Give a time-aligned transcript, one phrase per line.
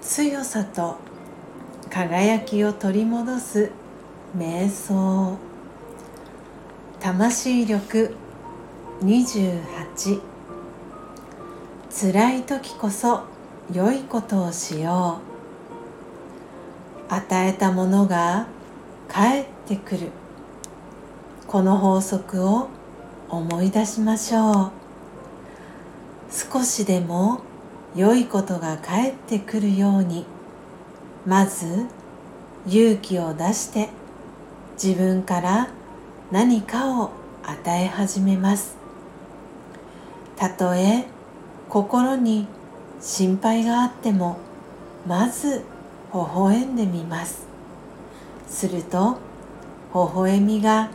[0.00, 0.96] 強さと
[1.90, 3.70] 輝きを取り戻す
[4.34, 5.36] 瞑想。
[6.98, 8.14] 魂力
[9.02, 10.22] 28
[11.90, 13.24] 辛い時こそ
[13.70, 15.20] 良いことをしよ
[17.10, 17.12] う。
[17.12, 18.46] 与えたものが
[19.08, 20.08] 返ってくる。
[21.46, 22.68] この法則を
[23.28, 24.72] 思い出しましょう。
[26.30, 27.40] 少しでも
[27.94, 30.26] 良いことが返ってくるように
[31.24, 31.86] まず
[32.66, 33.88] 勇気を出して
[34.82, 35.68] 自分から
[36.30, 37.10] 何かを
[37.44, 38.76] 与え始めます。
[40.36, 41.06] たとえ
[41.68, 42.46] 心に
[43.00, 44.38] 心配があっても
[45.06, 45.64] まず
[46.12, 47.46] 微笑んでみます。
[48.48, 49.18] すると
[49.94, 50.90] 微笑みが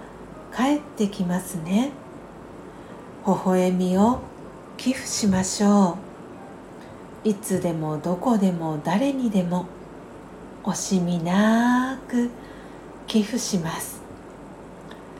[0.52, 1.92] 返ってきますね。
[3.26, 4.20] 微笑みを
[4.78, 5.98] 寄付しましょ
[7.26, 7.30] う。
[7.30, 9.68] いつでもどこでも誰にでも
[10.64, 12.32] 惜しみなく
[13.06, 14.02] 寄付します。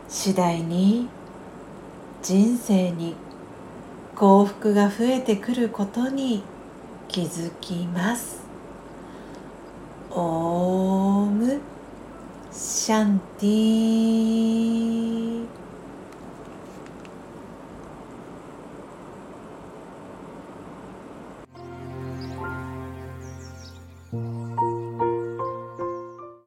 [0.08, 1.08] 次第に
[2.24, 3.16] 人生に
[4.16, 6.44] 幸福が増えてくることに
[7.08, 8.42] 気づきます。
[10.10, 11.60] オーム
[12.52, 14.31] シャンティー。